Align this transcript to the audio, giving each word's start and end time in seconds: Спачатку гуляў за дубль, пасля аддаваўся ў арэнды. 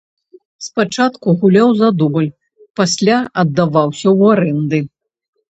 Спачатку 0.67 1.27
гуляў 1.43 1.69
за 1.81 1.89
дубль, 1.99 2.27
пасля 2.81 3.17
аддаваўся 3.43 4.05
ў 4.19 4.21
арэнды. 4.39 4.79